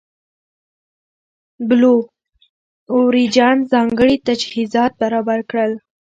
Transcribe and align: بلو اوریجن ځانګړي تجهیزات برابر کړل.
بلو 1.67 1.95
اوریجن 2.93 3.57
ځانګړي 3.71 4.15
تجهیزات 4.27 4.91
برابر 5.01 5.39
کړل. 5.49 5.71